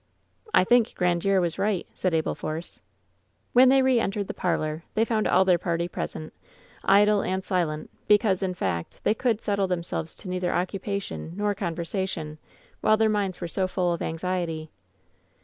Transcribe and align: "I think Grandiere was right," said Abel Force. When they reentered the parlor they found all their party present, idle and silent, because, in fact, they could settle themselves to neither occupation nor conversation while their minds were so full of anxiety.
"I 0.51 0.63
think 0.63 0.95
Grandiere 0.95 1.39
was 1.39 1.59
right," 1.59 1.85
said 1.93 2.15
Abel 2.15 2.33
Force. 2.33 2.81
When 3.53 3.69
they 3.69 3.83
reentered 3.83 4.27
the 4.27 4.33
parlor 4.33 4.83
they 4.95 5.05
found 5.05 5.27
all 5.27 5.45
their 5.45 5.59
party 5.59 5.87
present, 5.87 6.33
idle 6.83 7.21
and 7.21 7.45
silent, 7.45 7.91
because, 8.07 8.41
in 8.41 8.55
fact, 8.55 8.99
they 9.03 9.13
could 9.13 9.43
settle 9.43 9.67
themselves 9.67 10.15
to 10.15 10.27
neither 10.27 10.51
occupation 10.51 11.33
nor 11.35 11.53
conversation 11.53 12.39
while 12.79 12.97
their 12.97 13.09
minds 13.09 13.39
were 13.41 13.47
so 13.47 13.67
full 13.67 13.93
of 13.93 14.01
anxiety. 14.01 14.71